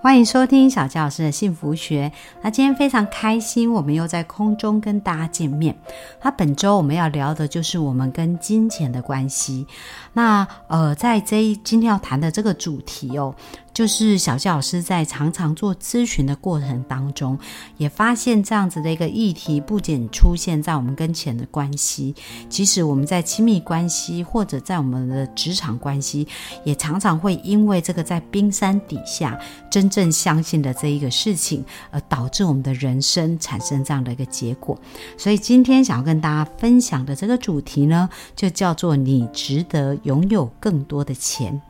[0.00, 2.12] 欢迎收听小教老师的幸福学。
[2.40, 5.76] 那今天非常开心，我们又在空中跟大家见面。
[6.22, 9.66] 那本周我们要聊的就是我们跟金钱的关系。
[10.12, 13.34] 那呃，在这一今天要谈的这个主题哦。
[13.78, 17.38] 就是小教老师在常常做咨询的过程当中，
[17.76, 22.12] 也发现这样子的一个议题不仅出现在我们跟钱的关系，
[22.48, 26.26] 即使我们在亲密关系或者在我们的职场关系，
[26.64, 29.38] 也常常会因为这个在冰山底下
[29.70, 34.76] 真正相信的这一个事情，而导致我们的人生产生这样的一个结果。
[35.16, 41.62] 所以今天想要跟大家分享的这个主题呢，就叫做“你值得拥有更多的钱”。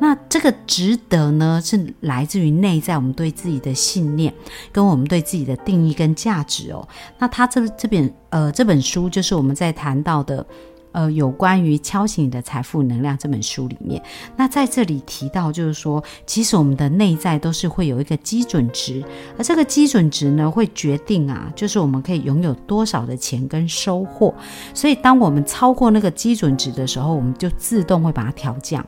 [0.00, 4.32] 那这个值得呢，是来自于内在我们对自己的信念，
[4.70, 6.86] 跟我们对自己的定义跟价值哦。
[7.18, 10.44] 那他这这本呃这本书就是我们在谈到的，
[10.92, 14.02] 呃有关于敲醒你的财富能量这本书里面。
[14.36, 19.02] 那在这里提到就是说，其实我们的内在都是会有一个基准值，
[19.38, 24.34] 而这个基准值呢，会决定啊，就是我们可以拥有多少的钱跟收获。
[24.74, 28.84] 所以当我们超过那个基准值的时候，我们就自动会把它调降。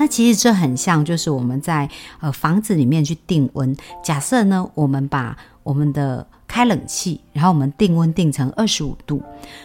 [0.00, 1.86] 那其实这很像，就是我们在
[2.20, 3.76] 呃房子里面去定温。
[4.02, 9.22] 假设呢，我们把我们的开冷气，然后我们定温定成二十五度。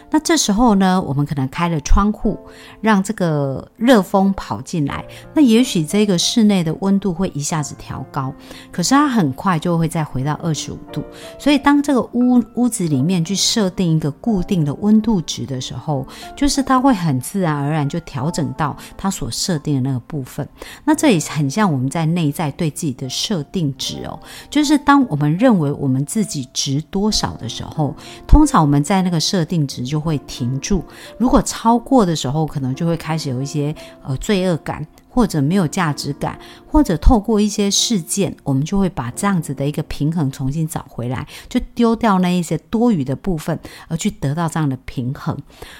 [0.08, 2.38] 那这时候呢，我们可能开了窗户，
[2.80, 5.04] 让这个热风跑进来。
[5.34, 8.32] 那也许这个室内的温度会一下子调高，
[8.70, 11.02] 可是它很快就会再回到二十五度。
[11.40, 16.06] 所以当这个屋屋子里面去设定一个固定的温度值的时候，
[16.36, 20.48] 就是它会很自然而然就调整到它所设定的那个部分。
[20.84, 24.16] 那这也很像我们在内在对自己的设定值哦，
[24.48, 26.75] 就是当我们认为我们自己值。
[26.82, 27.94] 多少的时候，
[28.26, 30.84] 通常我们在那个设定值就会停住。
[31.18, 34.86] 如果超过的时候，可能就会开始有一些呃罪恶感。
[35.16, 45.34] 或者没有价值感，或者透过一些事件，我们就会把这样子的一个平衡重新找回来，就丢掉那一些多余的部分，而去得到这样的平衡。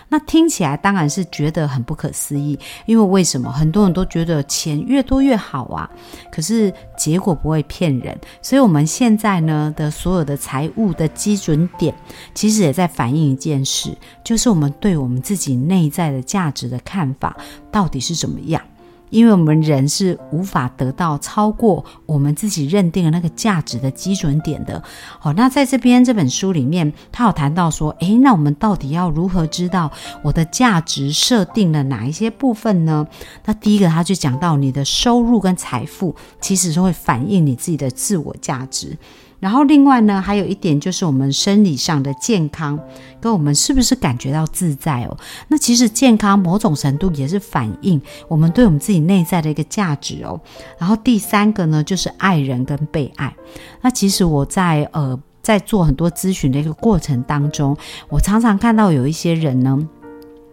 [0.08, 5.90] 那听起来当然是觉得很不可思议，因为为什么很多人都觉得钱越多越好啊？
[6.32, 11.94] 可是结果不会骗人，所以我们现在呢的所有的财务的基准点，
[12.32, 13.94] 其实也在反映一件事，
[14.24, 17.36] 就是我们对我们自己内在的价值的看法
[17.70, 18.62] 到底是怎么样。
[19.10, 24.82] 因为我们人是无法得到超过我们自己认定的那个价值的基准点的。
[25.18, 29.90] 好，那在这边这本书里面，他有谈到说，诶，那我们到底要如何知道
[30.22, 33.06] 我的价值设定了哪一些部分呢？
[33.44, 38.96] 那第一个，他就讲到你的收入跟财富其实是会反映你自己的自我价值。
[39.38, 42.78] 然后另外呢，还有一点就是我们生理上的健康，
[43.20, 45.16] 跟我们是不是感觉到自在哦？
[45.48, 50.40] 那其实健康某种程度也是反映我们对我们自己内在的一个价值哦。
[50.78, 53.34] 然后第三个呢，就是爱人跟被爱。
[53.82, 57.76] 那其实我在呃在做很多咨询的一个过程当中，
[58.08, 59.78] 我常常看到有一些人呢，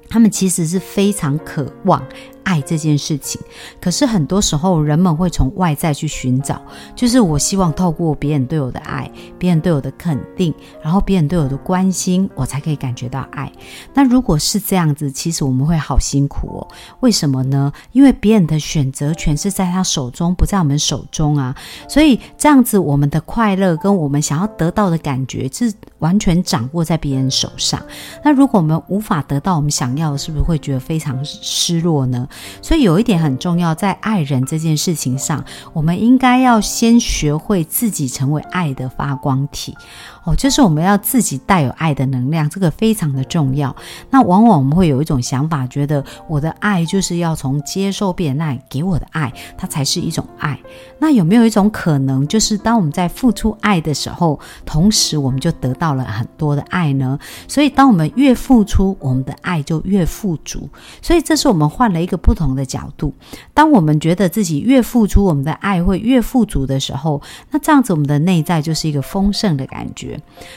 [0.09, 2.03] 他们其实是非常渴望。
[2.43, 3.41] 爱这件事情，
[3.81, 6.61] 可是很多时候人们会从外在去寻找，
[6.95, 9.09] 就是我希望透过别人对我的爱，
[9.39, 13.51] 别人对我的肯定，然后别人对我的关心，我才可以感觉到爱。
[13.93, 16.67] 那如果是这样子，其实我们会好辛苦哦。
[16.99, 17.71] 为什么呢？
[17.91, 21.55] 因为别人的选择权是在他手中，不在我们手中啊。
[21.87, 27.81] 所以这样子，我们的快乐跟我们想要得到的感觉，是完全掌握在别人手上。
[28.23, 32.27] 那如果我们无法得到我们想要的，是不是会觉得非常失落呢？
[32.61, 39.75] 所以有一点很重要，在爱人这件事情上，我们应该要先学会自己成为爱的发光体。
[40.25, 43.75] 哦，就是我们要自己带有爱的能量，这个非常的重要。
[44.09, 50.57] 那往往我们会有一种想法，觉得我的爱就是要从接受别人爱给我的爱，它才是一种爱。
[50.99, 57.19] 那有没有一种可能，就是当我们在付出爱的时候，同时我们就得到了很多的爱呢？
[57.47, 60.69] 所以，当我们越付出，我们的爱就越富足。
[61.01, 63.13] 所以，这是我们换了一个不同的角度。
[63.53, 67.21] 当我们觉得自己越付出，我们的爱会越富足的时候，
[67.51, 70.12] 那这样子我们的内在就是一个丰盛的感觉。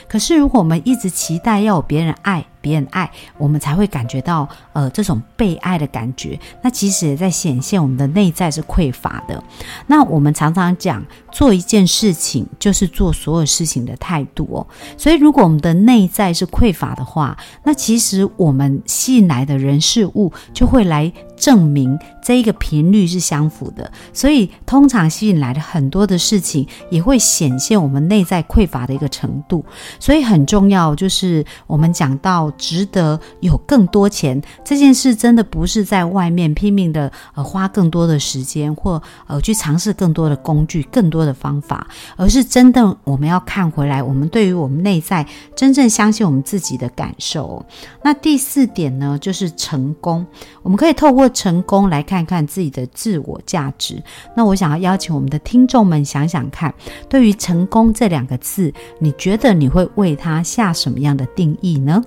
[0.07, 6.39] 可是，如果我们一直期待要有别人爱，别人爱，我们才会感觉到呃这种被爱的感觉。
[6.61, 9.43] 那其实也在显现我们的内在是匮乏的。
[9.87, 14.67] 那我们常常讲，做一件事情就是做所有事情的态度哦。
[14.97, 21.11] 所以如果我们的内在是匮乏的话，那其实我们吸引来的人事物就会来。
[21.37, 29.63] 证明这一个频率是相符的，所以通常吸引来的很多的事情也会显现我们内在匮乏的一个程度。
[29.99, 41.87] 所以很重要，就是我们讲到值得有更多钱这件事，真的不是在外面拼命的呃花更多的时间或呃去尝试更多的工具、更多的方法，
[42.17, 45.25] 而是真的我们要看回来，我们对于我们内在
[45.55, 47.65] 真正相信我们自己的感受。
[48.03, 50.25] 那第四点呢，就是成功，
[50.61, 51.25] 我们可以透过。
[51.37, 54.01] 成功来看看自己的自我价值。
[54.35, 56.73] 那我想要邀请我们的听众们想想看，
[57.07, 62.01] 对于成功这两个字，你觉得你会为它下什么样的定义呢？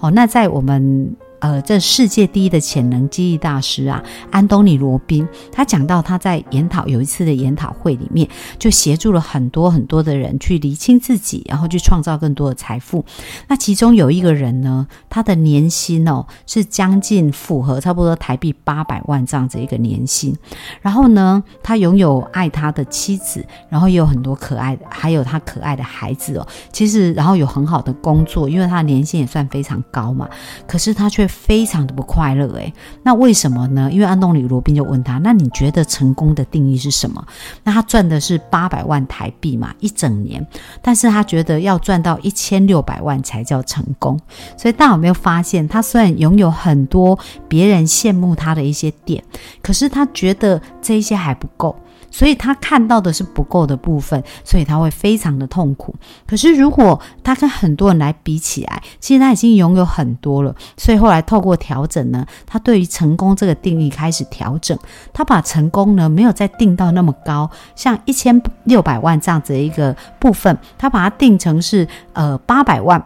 [0.00, 1.16] 哦，那在我们。
[1.40, 8.28] 呃，这世界第一的潜能记忆大师啊，安东尼·罗宾，他讲到他在研讨有一次的研讨会里面，
[8.58, 13.04] 就协助了很多很多的人去厘清自己，然后去创造更多的财富。
[13.48, 20.34] 那其中有一个人呢，他的年薪哦是将近符合差不多台币八百万这样子一个年薪。
[20.80, 26.46] 然后呢，他拥有爱他的妻子，然后也有很多可爱的，还有他可爱的孩子哦。
[26.72, 30.28] 其实，然后有很好的工作，因为他的年薪也算非常高嘛。
[30.66, 33.90] 可是他却非常的不快乐诶，那为什么呢？
[33.92, 37.24] 因为安东尼罗宾就问他：“那你觉得成功的定义是什么？”
[37.64, 40.46] 那他赚的是八百万台币嘛，一整年，
[40.82, 44.18] 但是他觉得要赚到一千六百万才叫成功。
[44.56, 47.18] 所以大家有没有发现，他虽然拥有很多
[47.48, 49.22] 别人羡慕他的一些点，
[49.62, 51.74] 可是他觉得这一些还不够。
[52.16, 55.94] 所以他看到的是不够的部分，所以他会非常的痛苦。
[56.26, 60.56] 可是如果他跟很多人来比起来，其实他已经拥有很多了。
[60.78, 64.78] 所以后来透过调整呢，他对于成功这个定义开始调整。
[65.12, 73.04] 他把成功呢没有再定到那么高，像一千六百万这样子的一个部分，他把它定成是呃八百万。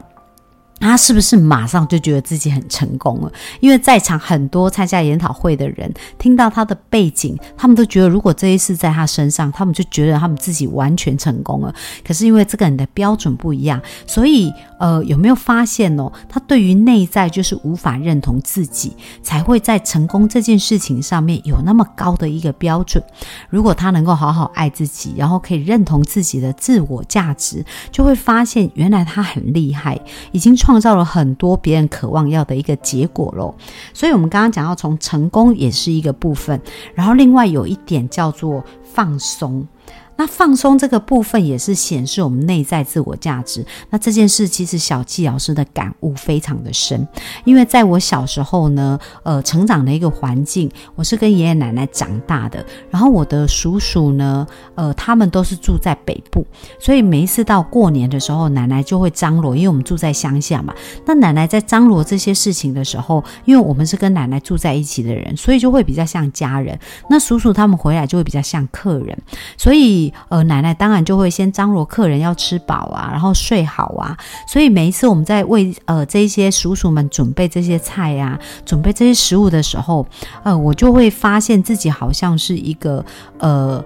[0.80, 3.30] 他是不是马上就觉得自己很成功了？
[3.60, 11.72] 因为在场很多参加研讨会的人听到他的背景，他们都觉得如果这一次在他身上，他们就觉得他们自己完全成功了。
[12.02, 16.10] 可是因为这个人的标准不一样，所以呃，有没有发现哦？
[16.30, 23.04] 他对于内在就是无法认同自己，才会在成功这件事情上面有那么高的一个标准。
[23.50, 27.62] 如果他能够好好爱自己，然后可以认同自己的自我价值，
[27.92, 30.00] 就会发现原来他很厉害，
[30.32, 30.69] 已经创。
[30.70, 33.52] 创造了很多别人渴望要的一个结果喽，
[33.92, 36.60] 所以我们刚刚讲到，从成功也是一个部分，
[36.94, 39.66] 然后另外有一点叫做放松。
[40.20, 43.64] 那放松这个部分也是显示我们内在自我价值。
[43.88, 47.08] 那这件事其实小纪老师的感悟非常的深，
[47.46, 52.62] 因为在我小时候呢，呃，成长的一个环境，我是跟爷爷奶奶长大的。
[52.90, 56.46] 然后我的叔叔呢，呃，他们都是住在北部，
[56.78, 60.74] 所以每一次到过年的时候，奶奶就会张罗，因为我们住在乡下嘛。
[61.06, 66.78] 那奶奶在张罗这些事情的时候，因为我们是跟奶奶住在一起的人，所以就会比较像家人。
[67.08, 69.18] 那叔叔他们回来就会比较像客人，
[69.56, 70.09] 所以。
[70.28, 74.16] 呃，奶奶当然就会先张罗客人要吃饱啊，然后睡好啊。
[74.46, 80.06] 所以每一次我们在为呃这些叔叔们准备这些菜呀，准备这些食物的时候，
[80.42, 83.04] 呃，我就会发现自己好像是一个
[83.38, 83.84] 呃。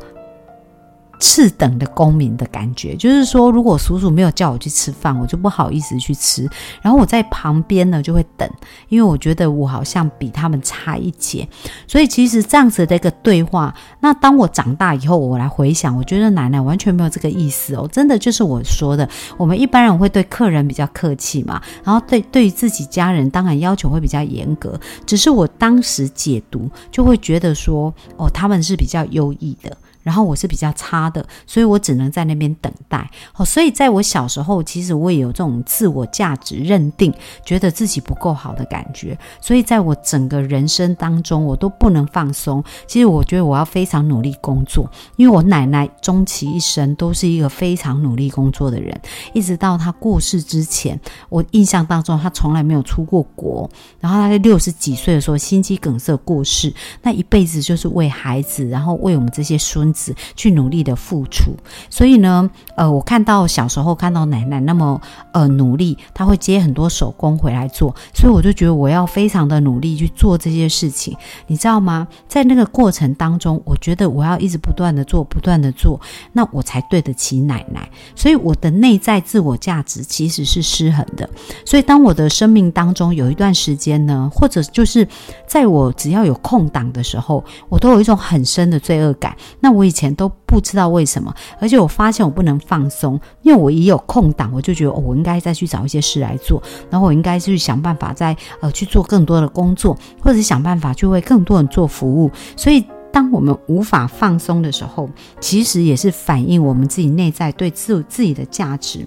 [1.24, 6.46] 次等的公民的感觉，就是说，如果叔叔没有叫我去吃饭，我就不好意思去吃。
[6.82, 8.46] 然后我在旁边呢，就会等，
[8.90, 11.48] 因为我觉得我好像比他们差一截。
[11.86, 24.78] 所以其实这样子的一个对话，那当我长大以后，我来回想，我觉得奶奶完全没有这个意思哦，真的就是我说的，我们一般人会对客人比较客气嘛，然后对对于自己家人，当然要求会比较严格。
[25.06, 29.74] 只是我当时解读，就会觉得说，哦，他们是比较优异的。
[30.04, 33.10] 然后我是比较差的，所以我只能在那边等待。
[33.36, 39.18] 哦，所以在我小时候，其实我也有这种自我价值认定，觉得自己不够好的感觉。
[39.40, 42.62] 所以在我整个人生当中，我都不能放松。
[42.86, 49.00] 其实我觉得我要非常努力工作，因为我奶奶终其一生都是一个非常努力工作的人，
[49.32, 53.68] 一直到她过世之前，我印象当中她从来没有出过国。
[54.00, 56.70] 然后她在六十几岁的时候心肌梗塞过世，
[57.00, 59.93] 那一辈子就是为孩子，然后为我们这些孙。
[59.94, 61.56] 子去努力的付出。
[61.88, 65.00] 所以呢，呃，我看到小时候看到奶奶那么
[65.32, 72.06] 呃努力，她会接很多手工回来做，所以我就觉得我要非常的努力去做这些事情，你知道吗？
[72.28, 76.00] 在那个过程当中，我觉得我要一直不断的做，不断的做，
[76.32, 77.88] 那我才对得起奶奶。
[78.16, 81.28] 所以我的内在自我价值其实是失衡的。
[81.64, 85.06] 所以当我的生命当中有一段时间呢，或者就是
[85.46, 89.36] 在我只要有空档的时候，我都有一种很深的罪恶感。
[89.60, 102.30] 那我以前都不知道为什么，而且我发现我不能放松，因为我一有空档，我就觉得哦，我应该再去找一些事来做，然后我应该去想办法再呃去做更多的工作，或者想办法去为更多人做服务。
[102.56, 105.08] 所以当我们无法放松的时候，
[105.40, 109.06] 其实也是反映我们自己内在对自自己的价值。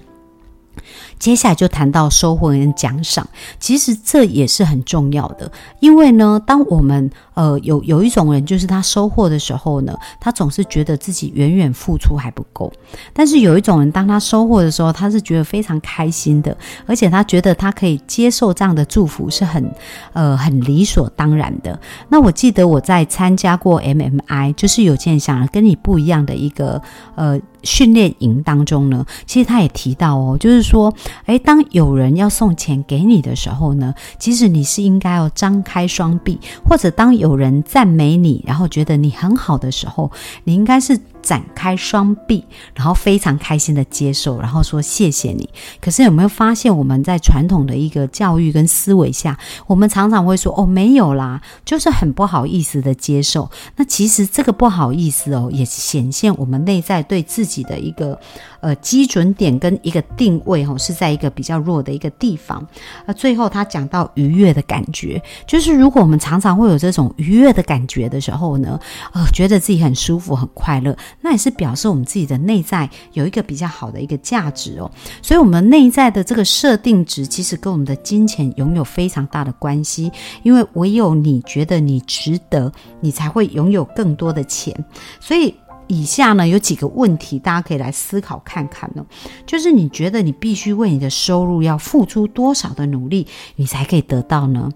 [1.20, 3.28] 接下来就谈到收获跟奖赏，
[3.60, 12.72] 其实这也是很重要的，因为呢，当我们呃有有一种人，就是他收获的时候呢，他总是觉得自己远远付出还不够；
[13.14, 16.56] 但是有一种人，当他收获的时候，他是觉得非常开心的，
[16.86, 19.74] 而且他觉得他可以接受这样的祝福是很
[20.14, 21.80] 呃很理所当然的。
[22.10, 26.82] 那我记得我在参加过 MMI，就是有件想跟你不一样的一个
[27.16, 27.40] 呃。
[27.64, 30.94] 训练营当中呢，其实他也提到哦，就是说，
[31.26, 40.12] 诶，当有人要送钱给你的时候呢，其实你是应该要张开双臂，或者当有人赞美你，然后觉得你很好的时候，
[40.44, 41.00] 你应该是。
[41.28, 45.50] 展开双臂，然后非常开心的接受，然后说谢谢你。
[45.82, 53.52] 可是有没有发现，我们在传统的一个教育跟思维下，我们常常会说哦没有啦，就是很不好意思的接受。
[53.76, 58.18] 那其实这个不好意思哦，也显现我们内在对自己的一个
[58.62, 62.66] 呃基准点跟一个定位哦，是在一个比较弱的一个地方。
[63.06, 68.80] 那最后他讲到愉悦的感觉，就是如果我们常常会有这种愉悦的感觉的时候呢，
[69.12, 70.96] 呃，觉得自己很舒服很快乐。
[71.28, 74.90] 那也是表示我们自己的内在有一个比较好的一个价值哦，
[75.22, 80.10] 所以，我们内在的这个设定值其实跟我们的金钱拥有非常大的关系，
[80.44, 84.74] 因为唯有你觉得你值得，你才会拥有更多的钱。
[85.20, 85.54] 所以，
[85.88, 89.06] 以下呢有几个问题，大家可以来思考看看呢，
[89.46, 94.72] 就是你觉得你必须为你的收入要付出多少的努力，你才可以得到呢？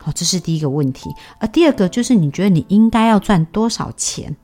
[0.00, 1.08] 好，这是第一个问题。
[1.38, 4.36] 而第二个就是你觉得你应该要赚多少钱？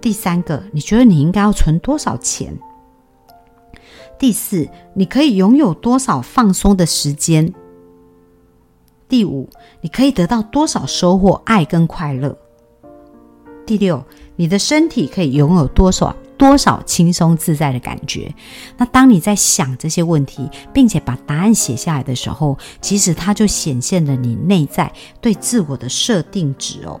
[0.00, 2.58] 第三个，你觉得你应该要存多少钱？
[4.18, 7.52] 第四，你可以拥有多少放松的时间？
[9.08, 9.48] 第五，
[9.80, 12.36] 你可以得到多少收获、爱跟快乐？
[13.66, 14.04] 第六，
[14.36, 16.14] 你的身体可以拥有多少？
[16.40, 18.34] 多少轻松自在的感觉？
[18.78, 26.98] 那当你在想这些问题，并且把答案写下来的时候，其实它就显现了你内在对自我的设定值哦。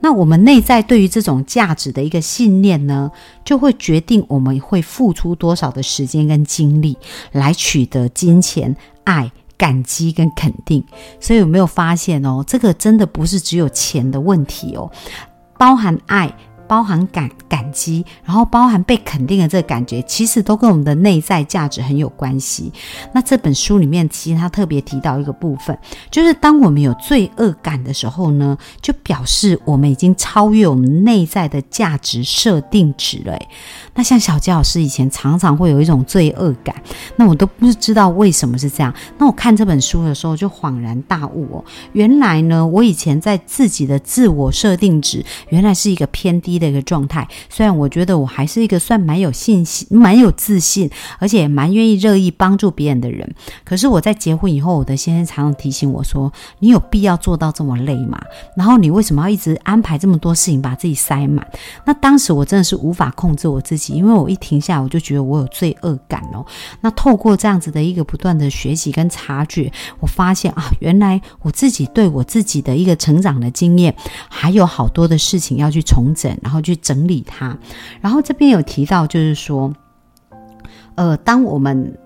[0.00, 3.08] 那我们内在对于这种价值的一个信念呢，
[3.44, 6.98] 就会决定我们会付出多少的时间跟精力
[7.30, 10.84] 来取得金钱、爱、感激跟肯定。
[11.20, 12.42] 所以有没有发现哦？
[12.44, 14.90] 这个真的不是只有钱的问题哦，
[15.56, 16.34] 包含爱。
[16.70, 22.72] 包含感感激，然后包含被肯定的这个感觉，其实都跟我们的内在价值很有关系。
[23.12, 25.76] 那这本书里面，其实他特别提到一个部分，
[26.12, 33.36] 就是当我们有罪恶感的时候呢，就表示我们已经超越我们内在的价值设定值了。
[33.94, 36.80] 那像小杰老师以前常常会有一种罪恶感，
[37.16, 38.94] 那我都不知道为什么是这样。
[39.18, 46.59] 那我看这本书的时候就恍然大悟哦，原来呢，我以前在自己的自我设定值原来是一个偏低。
[46.60, 50.88] 的一个状态，虽然我觉得我还是一个算蛮有信心、蛮有自信，
[51.18, 58.20] 而且蛮愿意乐意帮助别人的人，可是我在结婚以后，我的先生常常提醒我说：“你有必要做到这么累吗？
[58.56, 61.46] 然后你为什么要一直安排这么多事情，把自己塞满？”
[61.86, 66.44] 那当时我真的是无法控制我自己，因为我一停下，我就觉得我有罪恶感哦。
[66.82, 73.94] 那透过这样子的一个不断的学习跟察觉，我发现啊，原来我自己对我自己的一个成长的经验，
[74.28, 76.30] 还有好多的事情要去重整。
[76.50, 77.56] 然后去整理它，
[78.00, 79.72] 然后这边有提到，就是说，
[80.96, 81.96] 呃，当我们。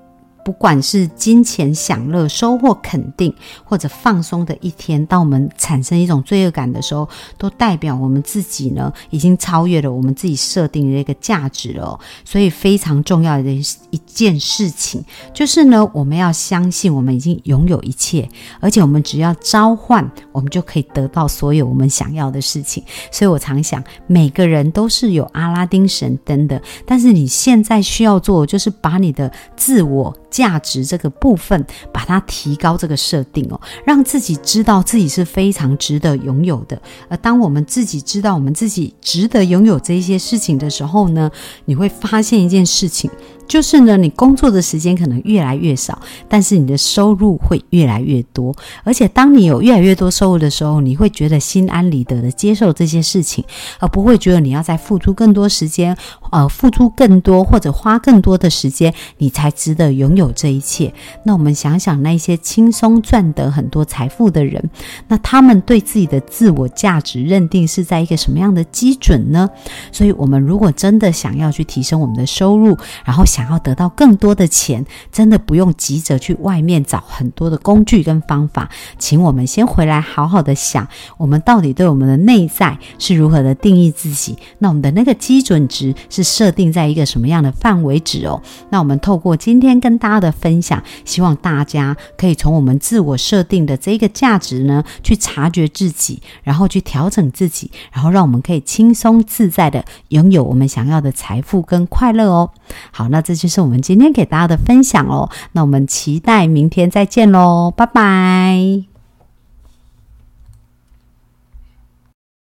[0.45, 3.35] 不管是金钱享乐、收获肯定
[3.65, 7.09] 或者放松的一天，当我们产生一种罪恶感的时候，
[7.39, 11.99] 都代表我们自己呢已经超越了我们自己设定的一个价值了。
[12.25, 13.51] 所以非常重要的
[13.91, 18.29] 一件事情就是呢，我们要相信我们已经拥有一切，
[18.61, 22.85] 而且我们只要召唤，我们就可以得到所有我们想要的事情。
[23.11, 30.15] 所以我常想，每个人都是有阿拉丁神灯的，但是你现在需要做，就是把你的自我。
[30.35, 36.77] 价值这个部分，把它提高这个设定哦，让自己知道自己是非常值得拥有的。
[37.09, 41.31] 而当我们自己知道我们自己值得拥有这些事情的时候呢，
[41.67, 43.09] 你会发现一件事情。
[43.47, 48.55] 就是呢，你工作的时间可能越来越少，但是你的收入会越来越多。
[48.83, 53.45] 而且，当你有越来越多收入的时候，你会觉得心安理得的接受这些事情，
[53.79, 55.97] 而不会觉得你要再付出更多时间，
[56.31, 60.93] 呃，付出更多或者花更多的时间，你才值得拥有这一切。
[61.25, 64.71] 那我们想想那些轻松赚得很多财富的人，
[65.09, 69.49] 那他们对自己的自我价值认定是在一个什么样的基准呢？
[69.93, 80.87] 所以，我们如果真的想要去提升我们的收入，然后想要得到更多的钱，真的不用急着去外面找很多的工具跟方法，请我们先回来好好的想，
[81.17, 84.39] 我们到底对我们的内在是如何的定义自己？
[84.59, 88.41] 那我们的那个基准值是设定在一个什么样的范围值哦？
[88.71, 102.49] 那我们透过今天跟大家的分享，希望大家可以从我们自我设定的这个价值呢，去察觉自己，然后去调整自己，然后让我们可以轻松自在的拥有我们想要的财富跟快乐哦。
[102.93, 103.24] 好，那。
[103.25, 108.94] 这就是我们今天给大家的分享哦，那我们期待明天再见喽，拜拜。